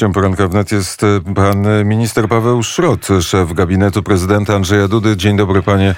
[0.00, 5.16] Gościem poranka wnet jest e, pan minister Paweł Szrot, szef gabinetu prezydenta Andrzeja Dudy.
[5.16, 5.94] Dzień dobry, panie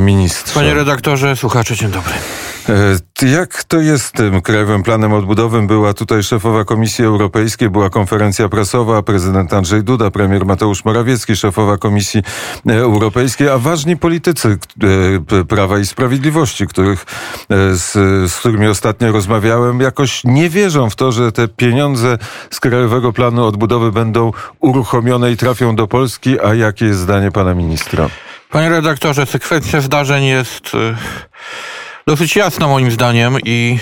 [0.00, 0.54] ministrze.
[0.54, 2.12] Panie redaktorze, słuchacze, dzień dobry.
[3.22, 5.66] E, jak to jest z tym Krajowym Planem Odbudowym?
[5.66, 11.78] Była tutaj szefowa Komisji Europejskiej, była konferencja prasowa, prezydent Andrzej Duda, premier Mateusz Morawiecki, szefowa
[11.78, 12.22] Komisji
[12.68, 14.58] e, Europejskiej, a ważni politycy
[15.48, 17.04] Prawa i Sprawiedliwości, których,
[17.72, 17.92] z,
[18.32, 22.18] z którymi ostatnio rozmawiałem, jakoś nie wierzą w to, że te pieniądze
[22.50, 27.54] z Krajowego Planu Odbudowy będą uruchomione i trafią do Polski, a jakie jest zdanie pana
[27.54, 28.08] ministra?
[28.50, 30.96] Panie redaktorze, sekwencja zdarzeń jest y,
[32.06, 33.78] dosyć jasna moim zdaniem i,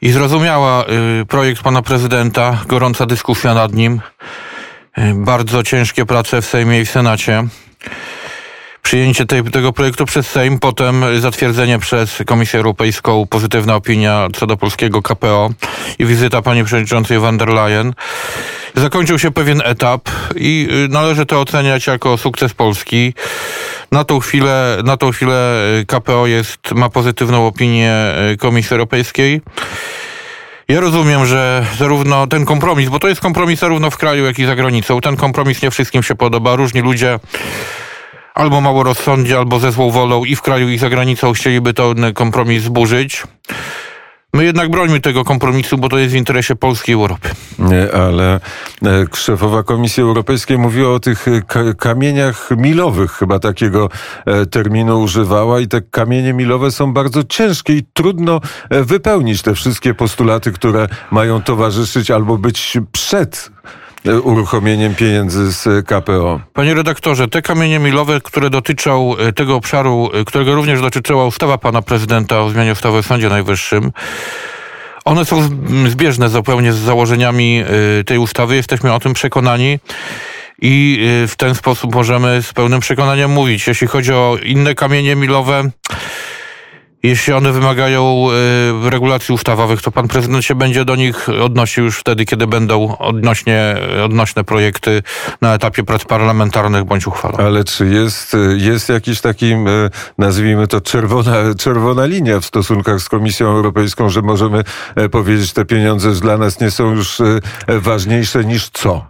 [0.00, 0.84] i zrozumiała
[1.22, 4.00] y, projekt pana prezydenta, gorąca dyskusja nad nim,
[4.98, 7.44] y, bardzo ciężkie prace w Sejmie i w Senacie
[8.84, 14.56] przyjęcie tej, tego projektu przez Sejm, potem zatwierdzenie przez Komisję Europejską, pozytywna opinia co do
[14.56, 15.50] polskiego KPO
[15.98, 17.92] i wizyta pani przewodniczącej van der Leyen.
[18.74, 23.14] Zakończył się pewien etap i y, należy to oceniać jako sukces Polski.
[23.92, 29.40] Na tą chwilę, na tą chwilę y, KPO jest, ma pozytywną opinię y, Komisji Europejskiej.
[30.68, 34.46] Ja rozumiem, że zarówno ten kompromis, bo to jest kompromis zarówno w kraju, jak i
[34.46, 35.00] za granicą.
[35.00, 36.56] Ten kompromis nie wszystkim się podoba.
[36.56, 37.18] Różni ludzie
[38.34, 42.12] albo mało rozsądnie, albo ze złą wolą i w kraju, i za granicą chcieliby ten
[42.14, 43.22] kompromis zburzyć.
[44.34, 47.28] My jednak brońmy tego kompromisu, bo to jest w interesie Polski i Europy.
[47.58, 53.88] Nie, ale e, szefowa Komisji Europejskiej mówiła o tych e, kamieniach milowych, chyba takiego
[54.26, 58.40] e, terminu używała i te kamienie milowe są bardzo ciężkie i trudno
[58.70, 63.50] wypełnić te wszystkie postulaty, które mają towarzyszyć albo być przed
[64.22, 66.40] uruchomieniem pieniędzy z KPO.
[66.52, 71.58] Panie redaktorze, te kamienie milowe, które dotyczą e, tego obszaru, e, którego również dotyczyła ustawa
[71.58, 73.92] pana prezydenta o zmianie ustawy o Sądzie Najwyższym,
[75.04, 75.48] one są
[75.88, 77.62] zbieżne zupełnie z założeniami
[78.00, 78.56] e, tej ustawy.
[78.56, 79.78] Jesteśmy o tym przekonani.
[80.62, 83.66] I w ten sposób możemy z pełnym przekonaniem mówić.
[83.66, 85.70] Jeśli chodzi o inne kamienie milowe,
[87.04, 88.26] jeśli one wymagają
[88.86, 92.98] y, regulacji ustawowych, to pan prezydent się będzie do nich odnosił już wtedy, kiedy będą
[92.98, 95.02] odnośnie, odnośne projekty
[95.40, 97.44] na etapie prac parlamentarnych bądź uchwalone.
[97.44, 99.66] Ale czy jest, jest jakiś taki, e,
[100.18, 104.64] nazwijmy to czerwona, czerwona linia w stosunkach z Komisją Europejską, że możemy
[104.96, 109.06] e, powiedzieć, te pieniądze dla nas nie są już e, ważniejsze niż co?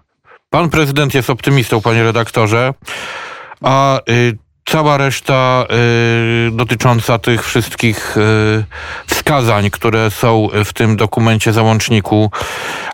[0.50, 2.74] Pan prezydent jest optymistą, panie redaktorze.
[3.60, 5.66] A y, cała reszta
[6.48, 8.64] y, dotycząca tych wszystkich y,
[9.06, 12.30] wskazań, które są w tym dokumencie załączniku,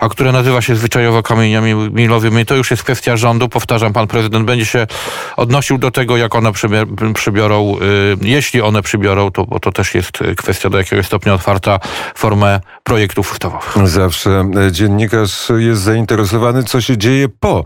[0.01, 3.49] a które nazywa się zwyczajowo kamieniami milowymi, to już jest kwestia rządu.
[3.49, 4.87] Powtarzam, pan prezydent będzie się
[5.37, 6.53] odnosił do tego, jak one
[7.15, 11.79] przybiorą, y, jeśli one przybiorą, to, bo to też jest kwestia do jakiego stopnia otwarta
[12.15, 13.89] formę projektów ustawowych.
[13.89, 17.65] Zawsze dziennikarz jest zainteresowany, co się dzieje po.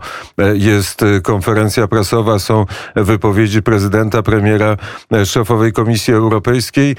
[0.53, 2.65] Jest konferencja prasowa, są
[2.95, 3.94] wypowiedzi prezydenta,
[4.25, 4.77] premiera,
[5.25, 6.95] szefowej Komisji Europejskiej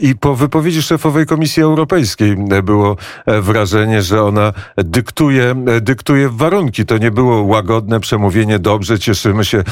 [0.00, 2.96] i po wypowiedzi szefowej Komisji Europejskiej było
[3.26, 6.86] wrażenie, że ona dyktuje, dyktuje warunki.
[6.86, 9.64] To nie było łagodne przemówienie, dobrze, cieszymy się,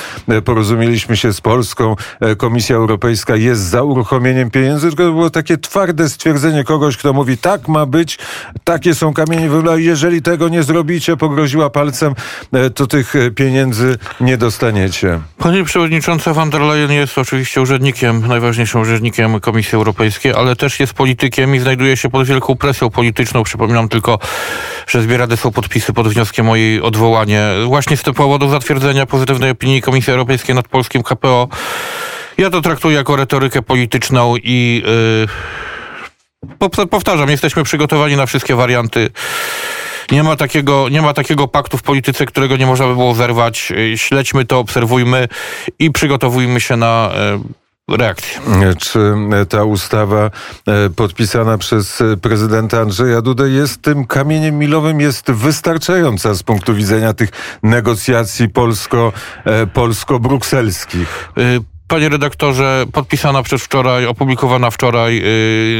[0.44, 1.96] porozumieliśmy się z Polską,
[2.36, 7.38] Komisja Europejska jest za uruchomieniem pieniędzy, tylko to było takie twarde stwierdzenie kogoś, kto mówi,
[7.38, 8.18] tak ma być,
[8.64, 12.14] takie są kamienie węgla, jeżeli tego nie zrobicie, pogroziła palcem,
[12.74, 15.20] to tych pieniędzy nie dostaniecie.
[15.38, 20.92] Pani przewodnicząca van der Leyen jest oczywiście urzędnikiem, najważniejszym urzędnikiem Komisji Europejskiej, ale też jest
[20.92, 23.42] politykiem i znajduje się pod wielką presją polityczną.
[23.42, 24.18] Przypominam tylko,
[24.86, 27.42] że zbierane są podpisy pod wnioskiem o jej odwołanie.
[27.66, 31.48] Właśnie z tego powodu zatwierdzenia pozytywnej opinii Komisji Europejskiej nad polskim KPO.
[32.38, 34.82] Ja to traktuję jako retorykę polityczną i
[36.60, 39.10] yy, powtarzam, jesteśmy przygotowani na wszystkie warianty.
[40.12, 43.72] Nie ma, takiego, nie ma takiego paktu w polityce, którego nie można by było zerwać.
[43.96, 45.28] Śledźmy to, obserwujmy
[45.78, 47.10] i przygotowujmy się na
[47.88, 48.40] reakcję.
[48.78, 48.98] Czy
[49.48, 50.30] ta ustawa e,
[50.96, 57.30] podpisana przez prezydenta Andrzeja Dudę jest tym kamieniem milowym, jest wystarczająca z punktu widzenia tych
[57.62, 59.12] negocjacji polsko,
[59.44, 61.30] e, polsko-brukselskich?
[61.36, 61.40] E,
[61.88, 65.22] panie redaktorze, podpisana przez wczoraj, opublikowana wczoraj,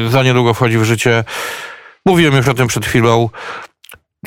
[0.08, 1.24] za niedługo wchodzi w życie.
[2.06, 3.28] Mówiłem już o tym przed chwilą.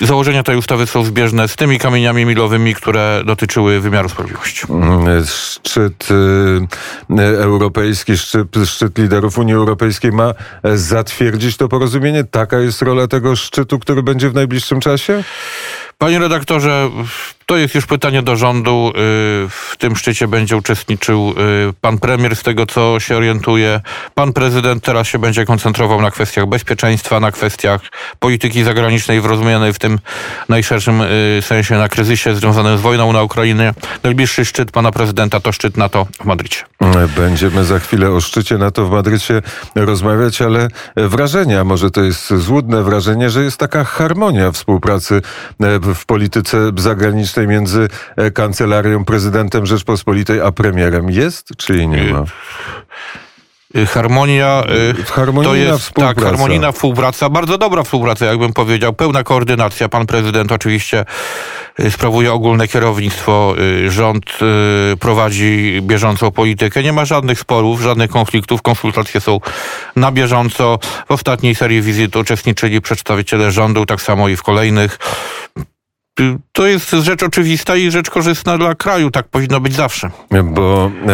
[0.02, 4.66] Założenia tej ustawy są zbieżne z tymi kamieniami milowymi, które dotyczyły wymiaru sprawiedliwości.
[4.70, 10.34] Mm, szczyt y, europejski, szczyt, szczyt liderów Unii Europejskiej ma
[10.76, 12.24] zatwierdzić to porozumienie.
[12.24, 15.24] Taka jest rola tego szczytu, który będzie w najbliższym czasie?
[16.02, 16.90] Panie redaktorze,
[17.46, 18.90] to jest już pytanie do rządu.
[18.90, 18.94] Y,
[19.50, 21.30] w tym szczycie będzie uczestniczył
[21.70, 23.82] y, pan premier, z tego co się orientuje.
[24.16, 27.82] Pan prezydent teraz się będzie koncentrował na kwestiach bezpieczeństwa, na kwestiach
[28.20, 30.00] polityki zagranicznej w rozumianej w tym
[30.50, 33.74] najszerszym y, sensie na kryzysie związanym z wojną na Ukrainie.
[34.04, 36.64] Najbliższy szczyt pana prezydenta to szczyt NATO w Madrycie.
[37.18, 39.42] Będziemy za chwilę o szczycie NATO w Madrycie
[39.76, 45.22] rozmawiać, ale wrażenia, może to jest złudne wrażenie, że jest taka harmonia współpracy
[45.60, 52.26] w polityce zagranicznej między e, kancelarią, prezydentem Rzeczpospolitej a premierem jest, czy jej nie ma?
[53.76, 54.64] Y, harmonia,
[55.00, 56.16] y, harmonijna to jest współpraca.
[56.16, 59.90] tak, harmonijna współpraca, bardzo dobra współpraca, jakbym powiedział, pełna koordynacja.
[59.90, 61.06] Pan prezydent oczywiście
[61.80, 63.56] y, sprawuje ogólne kierownictwo,
[63.88, 64.26] rząd
[65.00, 66.84] prowadzi bieżącą politykę.
[66.84, 69.40] Nie ma żadnych sporów, żadnych konfliktów, konsultacje są
[69.96, 70.80] na bieżąco.
[71.08, 75.00] W ostatniej serii wizyt uczestniczyli przedstawiciele rządu, tak samo i w kolejnych.
[76.52, 79.12] To jest rzecz oczywista i rzecz korzystna dla kraju.
[79.12, 80.12] Tak powinno być zawsze.
[80.44, 81.08] Bo e,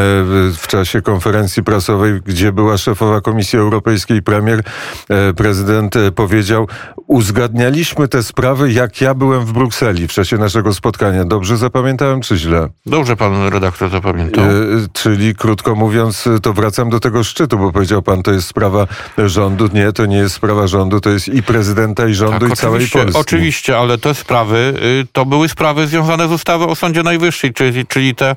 [0.57, 4.63] w czasie konferencji prasowej, gdzie była szefowa Komisji Europejskiej, premier,
[5.09, 6.67] e, prezydent e, powiedział,
[7.07, 11.25] uzgadnialiśmy te sprawy, jak ja byłem w Brukseli w czasie naszego spotkania.
[11.25, 12.69] Dobrze zapamiętałem, czy źle?
[12.85, 14.45] Dobrze pan redaktor zapamiętał.
[14.93, 18.87] Czyli krótko mówiąc, to wracam do tego szczytu, bo powiedział pan, to jest sprawa
[19.17, 19.69] rządu.
[19.73, 22.87] Nie, to nie jest sprawa rządu, to jest i prezydenta, i rządu, tak, i całej
[22.87, 23.19] Polski.
[23.19, 27.85] Oczywiście, ale te sprawy y, to były sprawy związane z ustawą o Sądzie Najwyższym, czyli,
[27.85, 28.35] czyli te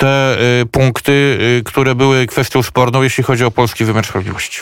[0.00, 1.12] te y, punkty,
[1.58, 4.60] y, które były kwestią sporną, jeśli chodzi o polski wymiar sprawiedliwości.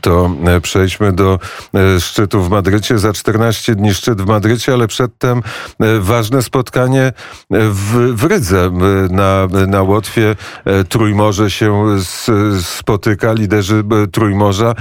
[0.00, 1.38] To e, przejdźmy do
[1.74, 2.98] e, szczytu w Madrycie.
[2.98, 5.38] Za 14 dni szczyt w Madrycie, ale przedtem
[5.80, 7.12] e, ważne spotkanie
[7.50, 8.70] w, w Rydze.
[9.10, 10.36] Na, na Łotwie
[10.88, 11.96] Trójmorze się
[12.62, 14.74] spotyka, liderzy Trójmorza.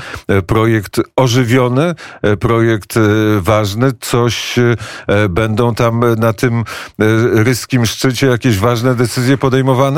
[0.48, 1.96] Projekt ożywiony,
[2.40, 3.00] projekt
[3.40, 3.92] ważny.
[4.00, 4.56] Coś
[5.30, 6.64] będą tam na tym
[7.34, 9.93] ryskim szczycie jakieś ważne decyzje podejmowane?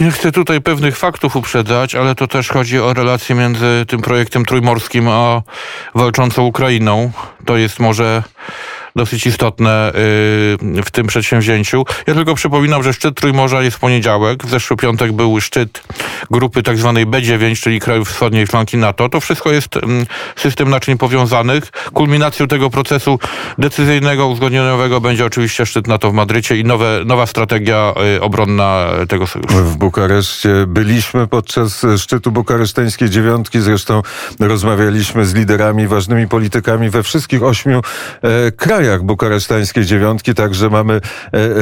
[0.00, 4.44] Nie chcę tutaj pewnych faktów uprzedzać, ale to też chodzi o relacje między tym projektem
[4.44, 5.42] trójmorskim a
[5.94, 7.10] walczącą Ukrainą.
[7.44, 8.22] To jest może
[8.96, 9.92] dosyć istotne y,
[10.84, 11.84] w tym przedsięwzięciu.
[12.06, 14.44] Ja tylko przypominam, że szczyt Trójmorza jest w poniedziałek.
[14.46, 15.82] W zeszły piątek był szczyt
[16.30, 19.08] grupy tak zwanej B9, czyli krajów wschodniej flanki NATO.
[19.08, 20.06] To wszystko jest mm,
[20.36, 21.70] system naczyń powiązanych.
[21.94, 23.18] Kulminacją tego procesu
[23.58, 29.26] decyzyjnego, uzgodnieniowego będzie oczywiście szczyt NATO w Madrycie i nowe, nowa strategia y, obronna tego
[29.26, 29.56] sojuszu.
[29.56, 33.60] W Bukareszcie byliśmy podczas szczytu bukareszteńskiej dziewiątki.
[33.60, 34.02] Zresztą
[34.40, 37.80] rozmawialiśmy z liderami, ważnymi politykami we wszystkich ośmiu
[38.22, 41.00] e, krajach krajach bukaresztańskiej dziewiątki, także mamy e,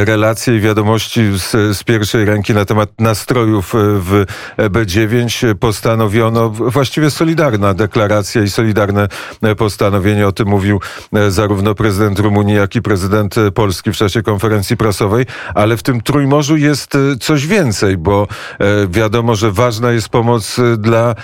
[0.05, 4.25] relacje i wiadomości z, z pierwszej ręki na temat nastrojów e, w
[4.57, 5.55] B9.
[5.55, 9.09] Postanowiono właściwie solidarna deklaracja i solidarne
[9.43, 10.27] e, postanowienie.
[10.27, 10.81] O tym mówił
[11.29, 16.57] zarówno prezydent Rumunii, jak i prezydent Polski w czasie konferencji prasowej, ale w tym Trójmorzu
[16.57, 18.27] jest coś więcej, bo
[18.89, 21.15] wiadomo, że ważna jest pomoc dla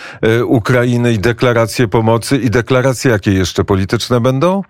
[0.47, 4.63] Ukrainy i deklaracje pomocy i deklaracje jakie jeszcze polityczne będą?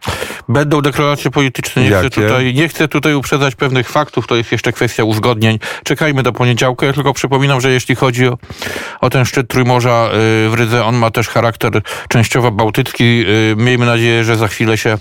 [0.49, 1.14] Będą deklaracje
[2.03, 5.59] Nie chcę, tutaj, nie chcę tutaj uprzedzać pewnych faktów, to jest jeszcze kwestia uzgodnień.
[5.85, 6.85] Czekajmy do poniedziałku.
[6.85, 8.39] Ja tylko przypominam, że jeśli chodzi o,
[9.01, 10.09] o ten szczyt Trójmorza
[10.47, 13.25] y, w Rydze, on ma też charakter częściowo bałtycki.
[13.29, 14.99] Y, miejmy nadzieję, że za chwilę się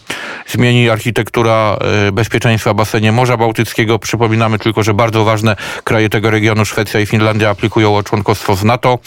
[0.48, 1.78] zmieni architektura
[2.08, 4.00] y, bezpieczeństwa w basenie Morza Bałtyckiego.
[4.00, 8.66] Przypominamy tylko, że bardzo ważne kraje tego regionu, Szwecja i Finlandia, aplikują o członkostwo w
[8.66, 9.00] NATO.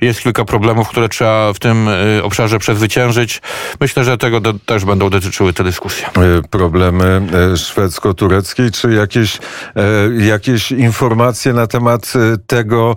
[0.00, 1.88] Jest kilka problemów, które trzeba w tym
[2.22, 3.40] obszarze przezwyciężyć.
[3.80, 6.06] Myślę, że tego też będą dotyczyły te dyskusje
[6.50, 7.22] problemy
[7.52, 12.96] e, szwedzko-tureckiej, czy jakieś, e, jakieś informacje na temat e, tego,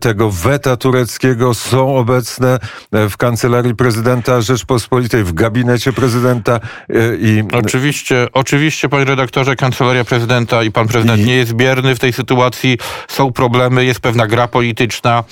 [0.00, 2.58] tego weta tureckiego są obecne
[2.92, 6.60] w kancelarii prezydenta Rzeczpospolitej, w gabinecie prezydenta
[7.18, 7.42] i...
[7.52, 11.24] Oczywiście, oczywiście, panie redaktorze, kancelaria prezydenta i pan prezydent I...
[11.24, 12.78] nie jest bierny w tej sytuacji.
[13.08, 15.24] Są problemy, jest pewna gra polityczna.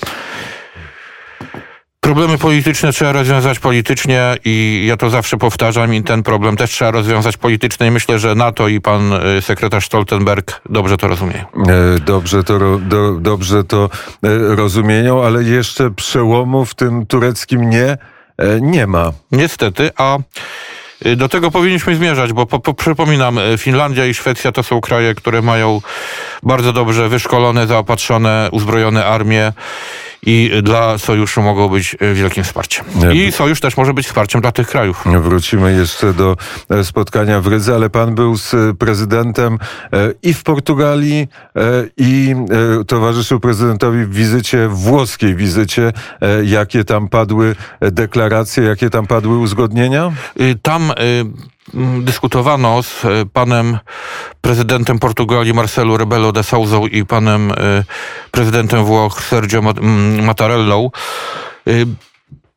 [2.03, 6.91] Problemy polityczne trzeba rozwiązać politycznie i ja to zawsze powtarzam i ten problem też trzeba
[6.91, 11.45] rozwiązać politycznie i myślę, że NATO i pan y, sekretarz Stoltenberg dobrze to rozumieją.
[11.67, 13.89] E, dobrze to, do, dobrze to
[14.23, 17.97] e, rozumieją, ale jeszcze przełomu w tym tureckim nie,
[18.37, 19.11] e, nie ma.
[19.31, 20.17] Niestety, a
[21.05, 25.15] y, do tego powinniśmy zmierzać, bo po, po, przypominam, Finlandia i Szwecja to są kraje,
[25.15, 25.81] które mają
[26.43, 29.53] bardzo dobrze wyszkolone, zaopatrzone, uzbrojone armie
[30.25, 32.85] i dla sojuszu mogą być e, wielkim wsparciem.
[33.13, 35.03] I sojusz też może być wsparciem dla tych krajów.
[35.21, 36.37] Wrócimy jeszcze do
[36.69, 39.59] e, spotkania w Rydze, ale pan był z prezydentem
[39.93, 41.27] e, i w Portugalii,
[41.97, 42.35] i
[42.87, 45.93] towarzyszył prezydentowi w wizycie, włoskiej wizycie.
[46.43, 50.11] Jakie tam padły deklaracje, jakie tam padły uzgodnienia?
[50.61, 51.33] Tam mm,
[52.01, 53.79] dyskutowano z e, panem
[54.41, 57.55] prezydentem Portugalii Marcelo Rebelo de Souza i panem e,
[58.31, 60.91] prezydentem Włoch Sergio mm, Mattarellą.
[61.67, 61.71] E,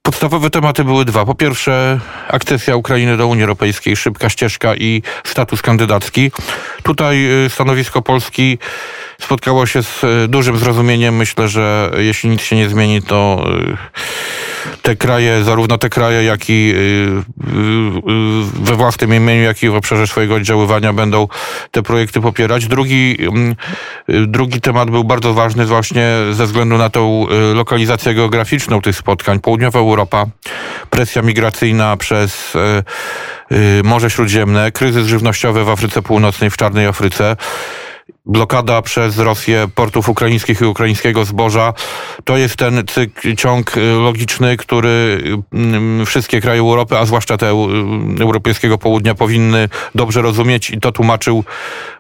[0.03, 1.25] podstawowe tematy były dwa.
[1.25, 6.31] Po pierwsze, akcesja Ukrainy do Unii Europejskiej, szybka ścieżka i status kandydacki.
[6.83, 8.59] Tutaj stanowisko Polski
[9.21, 11.17] spotkało się z dużym zrozumieniem.
[11.17, 13.47] Myślę, że jeśli nic się nie zmieni, to
[14.83, 19.69] te kraje, zarówno te kraje, jak i y, y, y, we własnym imieniu, jak i
[19.69, 21.29] w obszarze swojego oddziaływania będą
[21.71, 22.67] te projekty popierać.
[22.67, 23.55] Drugi, mm,
[24.09, 29.41] drugi temat był bardzo ważny właśnie ze względu na tą lokalizację geograficzną tych spotkań.
[29.41, 30.27] Południowa Europa,
[30.91, 32.53] presja migracyjna przez
[33.85, 37.37] Morze Śródziemne, kryzys żywnościowy w Afryce Północnej, w Czarnej Afryce
[38.27, 41.73] blokada przez Rosję portów ukraińskich i ukraińskiego zboża.
[42.25, 45.21] To jest ten cykl, ciąg y, logiczny, który
[45.53, 50.93] mm, wszystkie kraje Europy, a zwłaszcza te y, europejskiego południa powinny dobrze rozumieć i to
[50.93, 51.45] tłumaczył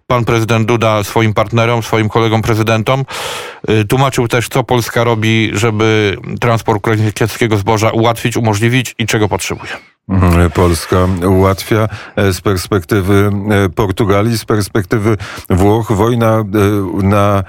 [0.06, 3.04] pan prezydent Duda swoim partnerom, swoim kolegom prezydentom.
[3.70, 9.95] Y, tłumaczył też, co Polska robi, żeby transport ukraińskiego zboża ułatwić, umożliwić i czego potrzebuje.
[10.08, 15.16] Mhm, Polska ułatwia e, z perspektywy e, Portugalii, z perspektywy
[15.50, 15.92] Włoch.
[15.92, 16.44] Wojna e,
[17.02, 17.44] na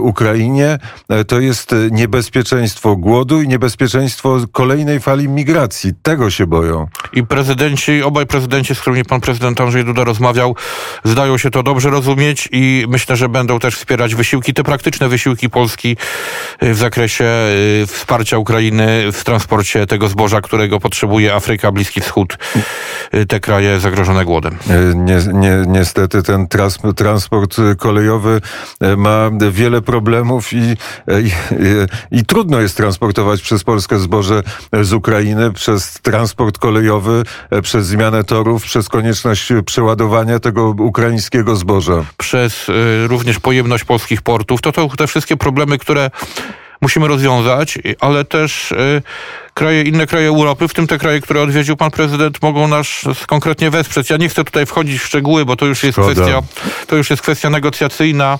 [0.00, 0.78] Ukrainie
[1.26, 5.92] to jest niebezpieczeństwo głodu i niebezpieczeństwo kolejnej fali migracji.
[6.02, 6.86] Tego się boją.
[7.12, 10.56] I prezydenci, obaj prezydenci, z którymi pan prezydent Andrzej Duda rozmawiał,
[11.04, 15.50] zdają się to dobrze rozumieć i myślę, że będą też wspierać wysiłki, te praktyczne wysiłki
[15.50, 15.96] Polski
[16.62, 17.30] w zakresie
[17.86, 22.38] wsparcia Ukrainy w transporcie tego zboża, którego potrzebuje Afryka, Bliski Wschód,
[23.14, 24.54] y, te kraje zagrożone głodem.
[24.70, 28.40] Y, nie, nie, niestety ten trans, transport kolejowy
[28.82, 30.76] y, ma wiele problemów i,
[31.22, 31.30] i,
[32.10, 34.42] i, trudno jest transportować przez Polskę zboże
[34.82, 37.22] z Ukrainy, przez transport kolejowy,
[37.62, 42.04] przez zmianę torów, przez konieczność przeładowania tego ukraińskiego zboża.
[42.16, 42.66] Przez
[43.06, 44.60] również pojemność polskich portów.
[44.60, 46.10] To, to te wszystkie problemy, które
[46.80, 49.02] musimy rozwiązać, ale też y,
[49.54, 52.88] kraje, inne kraje Europy, w tym te kraje, które odwiedził pan prezydent, mogą nas
[53.26, 54.10] konkretnie wesprzeć.
[54.10, 56.42] Ja nie chcę tutaj wchodzić w szczegóły, bo to już jest kwestia,
[56.86, 58.38] to już jest kwestia negocjacyjna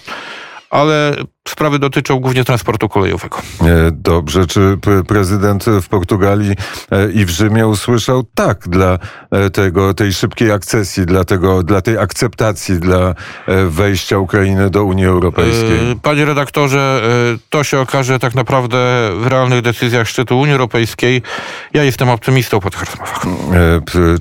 [0.71, 1.17] ale
[1.49, 3.39] sprawy dotyczą głównie transportu kolejowego.
[3.61, 4.47] E, dobrze.
[4.47, 6.55] Czy prezydent w Portugalii
[6.91, 8.99] e, i w Rzymie usłyszał tak dla
[9.31, 13.15] e, tego, tej szybkiej akcesji, dla, tego, dla tej akceptacji, dla
[13.69, 15.97] wejścia Ukrainy do Unii Europejskiej?
[16.03, 17.03] Panie redaktorze,
[17.51, 21.23] to się okaże tak naprawdę w realnych decyzjach szczytu Unii Europejskiej.
[21.75, 23.23] Ja jestem optymistą po tych rozmowach.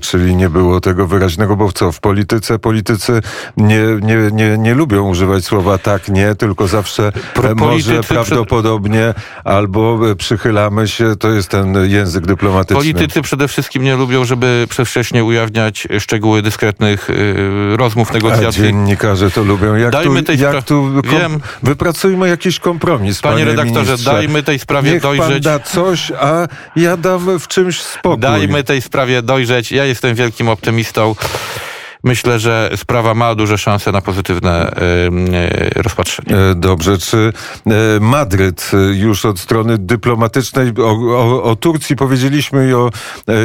[0.00, 3.20] Czyli nie było tego wyraźnego, bo co, w polityce politycy
[3.56, 9.98] nie, nie, nie, nie lubią używać słowa tak, nie, tylko zawsze Politycy może prawdopodobnie albo
[10.18, 12.76] przychylamy się, to jest ten język dyplomatyczny.
[12.76, 18.62] Politycy przede wszystkim nie lubią, żeby przedwcześnie ujawniać szczegóły dyskretnych y, rozmów, negocjacji.
[18.62, 19.74] A dziennikarze to lubią.
[19.74, 21.40] Jak dajmy tu, tej jak tu Wiem.
[21.62, 24.12] wypracujmy jakiś kompromis, panie, panie redaktorze, ministrze.
[24.12, 25.44] dajmy tej sprawie Niech dojrzeć.
[25.44, 26.46] Pan da coś, a
[26.76, 28.20] ja dam w czymś spokój.
[28.20, 29.72] Dajmy tej sprawie dojrzeć.
[29.72, 31.14] Ja jestem wielkim optymistą
[32.08, 34.72] myślę, że sprawa ma duże szanse na pozytywne
[35.76, 36.36] rozpatrzenie.
[36.36, 36.98] E, dobrze.
[36.98, 37.32] Czy
[37.66, 42.90] e, Madryt e, już od strony dyplomatycznej, o, o, o Turcji powiedzieliśmy i o,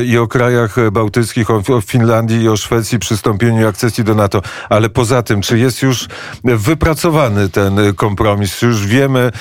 [0.05, 4.89] i o krajach bałtyckich, o, o Finlandii i o Szwecji, przystąpieniu akcesji do NATO, ale
[4.89, 6.07] poza tym, czy jest już
[6.43, 8.61] wypracowany ten kompromis?
[8.61, 9.31] Już wiemy,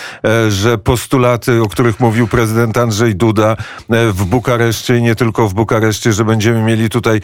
[0.48, 3.56] że postulaty, o których mówił prezydent Andrzej Duda
[3.88, 7.20] w Bukareszcie i nie tylko w Bukareszcie, że będziemy mieli tutaj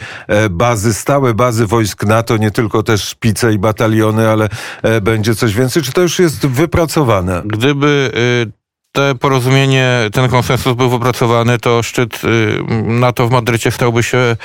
[0.49, 4.49] bazy, stałe bazy wojskowe, wojsk NATO, nie tylko też szpice i bataliony, ale
[4.83, 5.83] e, będzie coś więcej?
[5.83, 7.41] Czy to już jest wypracowane?
[7.45, 8.11] Gdyby
[8.47, 8.51] y,
[8.91, 14.35] te porozumienie, ten konsensus był wypracowany, to szczyt y, NATO w Madrycie stałby się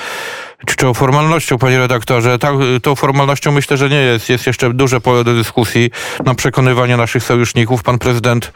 [0.65, 2.39] czczą formalnością, panie redaktorze.
[2.39, 2.51] Ta,
[2.83, 4.29] tą formalnością myślę, że nie jest.
[4.29, 5.91] Jest jeszcze duże pole do dyskusji
[6.25, 7.83] na przekonywanie naszych sojuszników.
[7.83, 8.51] Pan prezydent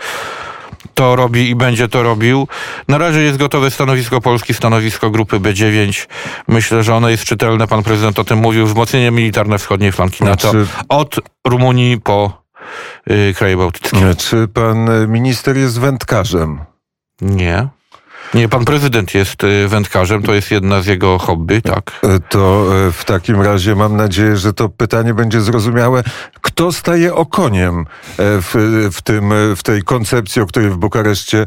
[0.94, 2.48] to robi i będzie to robił.
[2.88, 6.08] Na razie jest gotowe stanowisko Polski, stanowisko grupy B9.
[6.48, 7.68] Myślę, że ono jest czytelne.
[7.68, 8.66] Pan prezydent o tym mówił.
[8.66, 10.52] Wzmocnienie militarne wschodniej flanki NATO.
[10.90, 12.44] Od Rumunii po
[13.12, 14.16] y, kraje bałtyckie.
[14.18, 16.60] Czy pan minister jest wędkarzem?
[17.22, 17.68] Nie.
[18.34, 22.00] Nie, pan prezydent jest y, wędkarzem, to jest jedna z jego hobby, tak.
[22.04, 26.04] E, to e, w takim razie mam nadzieję, że to pytanie będzie zrozumiałe.
[26.42, 27.86] Kto staje okoniem e,
[28.18, 31.46] w, w, tym, w tej koncepcji, o której w Bukareszcie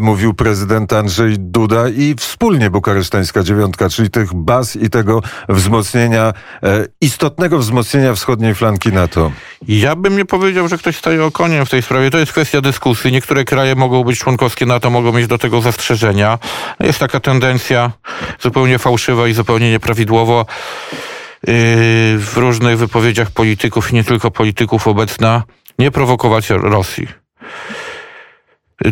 [0.00, 6.32] mówił prezydent Andrzej Duda i wspólnie bukaresztańska dziewiątka, czyli tych baz i tego wzmocnienia,
[7.00, 9.32] istotnego wzmocnienia wschodniej flanki NATO?
[9.68, 12.10] Ja bym nie powiedział, że ktoś staje okoniem w tej sprawie.
[12.10, 13.12] To jest kwestia dyskusji.
[13.12, 16.11] Niektóre kraje mogą być członkowskie NATO, mogą mieć do tego zastrzeżenia.
[16.80, 17.90] Jest taka tendencja
[18.40, 20.46] zupełnie fałszywa i zupełnie nieprawidłowo
[22.18, 25.42] w różnych wypowiedziach polityków nie tylko polityków obecna,
[25.78, 27.22] nie prowokować Rosji.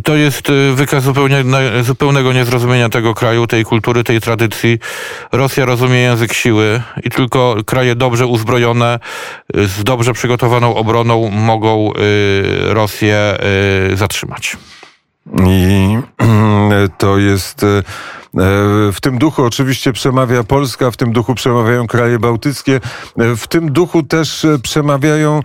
[0.04, 1.44] To jest y, wykaz zupełnie,
[1.82, 4.78] zupełnego niezrozumienia tego kraju, tej kultury, tej tradycji.
[5.32, 8.98] Rosja rozumie język siły i tylko kraje dobrze uzbrojone,
[9.56, 13.38] y, z dobrze przygotowaną obroną mogą y, Rosję
[13.94, 14.56] zatrzymać.
[15.38, 16.02] I
[16.98, 17.82] to jest E,
[18.92, 22.80] w tym duchu oczywiście przemawia Polska, w tym duchu przemawiają kraje bałtyckie,
[23.18, 25.40] e, w tym duchu też e, przemawiają,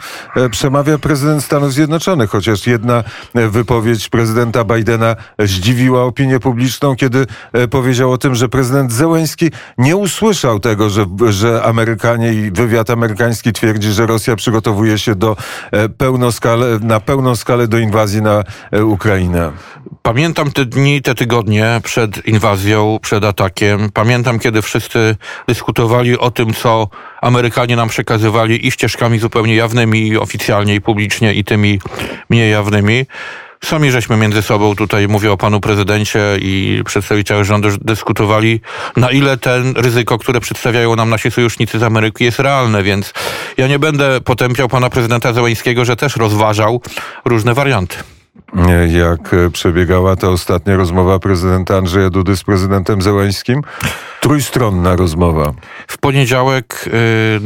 [0.52, 7.26] przemawia prezydent Stanów Zjednoczonych, chociaż jedna wypowiedź prezydenta Bidena zdziwiła opinię publiczną, kiedy
[7.70, 13.54] powiedział o tym, że prezydent Zełenski nie usłyszał tego, że, że Amerykanie i wywiad amerykański
[13.54, 15.38] twierdzi, że Rosja przygotowuje się do
[15.98, 18.44] pełnoskale, na pełną skalę do inwazji na
[18.84, 19.52] Ukrainę.
[20.02, 23.90] Pamiętam te dni, te tygodnie przed inwazją, przed atakiem.
[23.94, 25.16] Pamiętam, kiedy wszyscy
[25.48, 26.88] dyskutowali o tym, co
[27.22, 31.80] Amerykanie nam przekazywali i ścieżkami zupełnie jawnymi, i oficjalnie, i publicznie, i tymi
[32.30, 33.06] mniej jawnymi.
[33.64, 38.62] Sami żeśmy między sobą, tutaj mówię o panu prezydencie i przedstawiciele rządu, dyskutowali,
[38.98, 43.14] na ile ten ryzyko, które przedstawiają nam nasi sojusznicy z Ameryki jest realne, więc
[43.58, 46.82] ja nie będę potępiał pana prezydenta Zełańskiego, że też rozważał
[47.26, 48.15] różne warianty
[48.88, 53.62] jak przebiegała ta ostatnia rozmowa prezydenta Andrzeja Dudy z prezydentem Zełańskim?
[54.22, 55.54] Trójstronna rozmowa.
[55.88, 56.90] W poniedziałek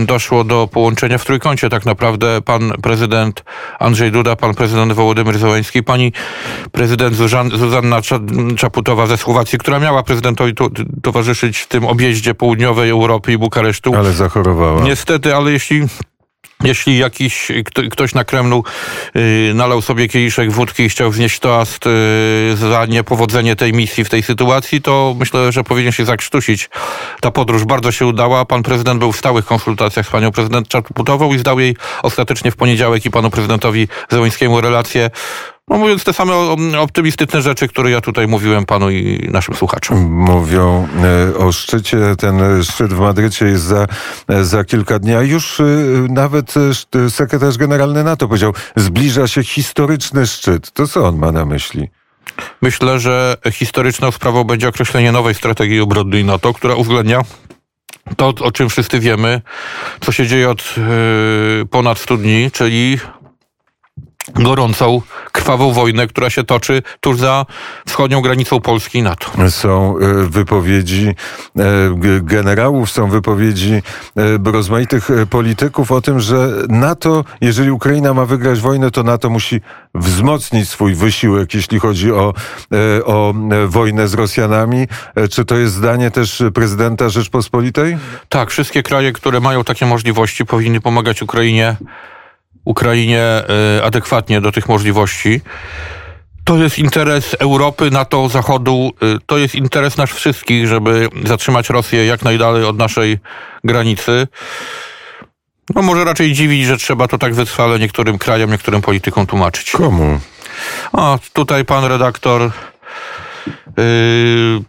[0.02, 3.44] y, doszło do połączenia w trójkącie tak naprawdę pan prezydent
[3.80, 6.14] Andrzej Duda, pan prezydent Wołodymyr Zełański, pani
[6.72, 8.02] prezydent Zuzan, Zuzanna
[8.58, 10.70] Czaputowa ze Słowacji, która miała prezydentowi to,
[11.02, 13.96] towarzyszyć w tym objeździe południowej Europy i Bukaresztu.
[13.96, 14.84] Ale zachorowała.
[14.84, 15.88] Niestety, ale jeśli
[16.64, 17.52] jeśli jakiś
[17.92, 18.64] ktoś na Kremlu
[19.16, 24.10] yy, nalał sobie kieliszek wódki i chciał wznieść toast yy, za niepowodzenie tej misji w
[24.10, 26.70] tej sytuacji, to myślę, że powinien się zakrztusić.
[27.22, 28.46] Ta podróż bardzo się udała.
[28.46, 32.56] Pan prezydent był w stałych konsultacjach z panią prezydent Czaputową i zdał jej ostatecznie w
[32.56, 35.10] poniedziałek i panu prezydentowi Zełańskiemu relację
[35.70, 36.34] no mówiąc te same
[36.80, 40.12] optymistyczne rzeczy, które ja tutaj mówiłem panu i naszym słuchaczom.
[40.12, 41.98] Mówią e, o szczycie.
[42.18, 43.88] Ten szczyt w Madrycie jest za,
[44.28, 45.64] e, za kilka dni, a już e,
[46.10, 46.54] nawet
[47.10, 50.72] sekretarz generalny NATO powiedział, zbliża się historyczny szczyt.
[50.72, 51.90] To co on ma na myśli?
[52.62, 57.22] Myślę, że historyczną sprawą będzie określenie nowej strategii obronnej NATO, która uwzględnia
[58.18, 59.42] to, o czym wszyscy wiemy,
[60.02, 60.76] co się dzieje od
[61.72, 63.00] ponad 100 dni, czyli
[64.36, 67.46] gorącą, krwawą wojnę, która się toczy tuż za
[67.88, 69.32] wschodnią granicą Polski i NATO.
[69.50, 71.64] Są e, wypowiedzi e,
[72.22, 78.92] generałów, są wypowiedzi e, rozmaitych polityków o tym, że NATO, jeżeli Ukraina ma wygrać wojnę,
[78.92, 79.62] to NATO musi
[79.96, 82.34] wzmocnić swój wysiłek, jeśli chodzi o,
[83.06, 83.34] o
[83.68, 84.88] wojnę z Rosjanami.
[85.32, 87.98] Czy to jest zdanie też prezydenta Rzeczpospolitej?
[88.30, 91.76] Tak, wszystkie kraje, które mają takie możliwości, powinny pomagać Ukrainie
[92.66, 93.44] Ukrainie
[93.78, 95.42] y, adekwatnie do tych możliwości.
[96.44, 102.06] To jest interes Europy, NATO, Zachodu, y, to jest interes nasz wszystkich, żeby zatrzymać Rosję
[102.06, 103.20] jak najdalej od naszej
[103.64, 104.28] granicy.
[105.76, 109.72] No może raczej dziwić, że trzeba to tak wytrwale niektórym krajom, niektórym politykom tłumaczyć.
[109.72, 110.20] Komu?
[110.94, 112.52] O, tutaj pan redaktor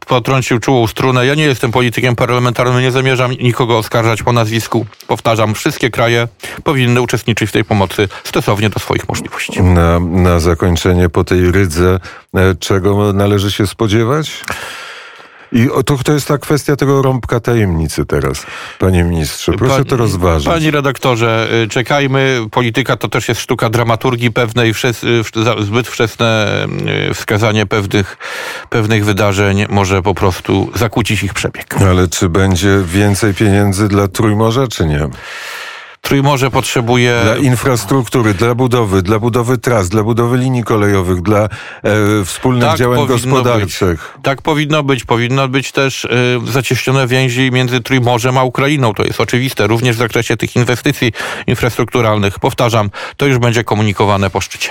[0.06, 1.26] potrącił czułą strunę.
[1.26, 4.86] Ja nie jestem politykiem parlamentarnym, nie zamierzam nikogo oskarżać po nazwisku.
[5.06, 6.28] Powtarzam, wszystkie kraje
[6.64, 9.62] powinny uczestniczyć w tej pomocy stosownie do swoich możliwości.
[9.62, 12.00] Na, na zakończenie po tej rydze,
[12.34, 14.44] e, czego należy się spodziewać?
[15.52, 18.46] I to, to jest ta kwestia tego rąbka tajemnicy teraz,
[18.78, 19.52] panie ministrze.
[19.52, 20.48] Proszę Pani, to rozważyć.
[20.48, 22.40] Panie redaktorze, y, czekajmy.
[22.50, 26.56] Polityka to też jest sztuka dramaturgii pewnej, y, zbyt wczesne
[27.10, 28.16] y, wskazanie pewnych,
[28.70, 31.74] pewnych wydarzeń może po prostu zakłócić ich przebieg.
[31.90, 35.08] Ale czy będzie więcej pieniędzy dla Trójmorza, czy nie?
[36.00, 37.20] Trójmorze potrzebuje...
[37.24, 41.48] Dla infrastruktury, dla budowy, dla budowy tras, dla budowy linii kolejowych, dla e,
[42.24, 44.12] wspólnych tak działań gospodarczych.
[44.14, 44.24] Być.
[44.24, 45.04] Tak powinno być.
[45.04, 46.08] Powinno być też e,
[46.44, 48.94] zacieśnione więzi między Trójmorzem a Ukrainą.
[48.94, 49.66] To jest oczywiste.
[49.66, 51.12] Również w zakresie tych inwestycji
[51.46, 52.38] infrastrukturalnych.
[52.38, 54.70] Powtarzam, to już będzie komunikowane po szczycie.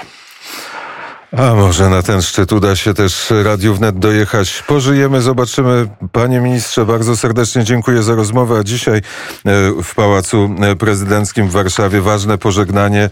[1.38, 4.64] A może na ten szczyt uda się też Radiu Wnet dojechać.
[4.68, 5.88] Pożyjemy, zobaczymy.
[6.12, 8.60] Panie ministrze, bardzo serdecznie dziękuję za rozmowę.
[8.60, 9.02] A dzisiaj e,
[9.84, 13.10] w Pałacu Prezydenckim w Warszawie ważne pożegnanie e,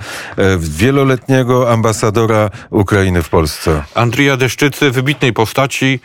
[0.57, 3.83] wieloletniego ambasadora Ukrainy w Polsce.
[3.95, 5.99] Andrija Deszczycy, wybitnej postaci.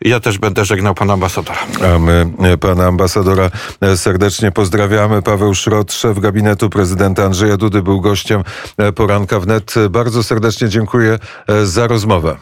[0.00, 1.58] Ja też będę żegnał pana ambasadora.
[1.94, 3.50] A my e, pana ambasadora
[3.96, 5.22] serdecznie pozdrawiamy.
[5.22, 8.42] Paweł Szrot, szef gabinetu prezydenta Andrzeja Dudy był gościem
[8.94, 9.74] poranka wnet.
[9.90, 11.18] Bardzo serdecznie dziękuję
[11.64, 12.36] za rozmowę.